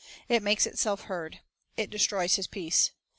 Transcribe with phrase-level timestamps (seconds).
[0.27, 1.41] It makes itself heard.
[1.77, 2.89] It destroys his peace.